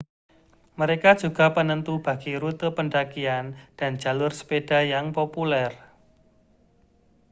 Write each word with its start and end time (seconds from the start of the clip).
mereka 0.81 1.11
juga 1.23 1.45
penentu 1.57 1.93
bagi 2.05 2.33
rute 2.41 2.69
pendakian 2.77 3.45
dan 3.79 3.91
jalur 4.03 4.31
sepeda 4.39 4.79
yang 4.93 5.05
populer 5.17 5.69